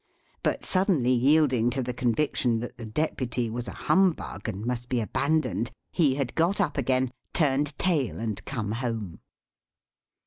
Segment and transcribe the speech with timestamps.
[0.41, 4.99] But suddenly yielding to the conviction that the Deputy was a humbug, and must be
[4.99, 9.19] abandoned, he had got up again, turned tail and come home.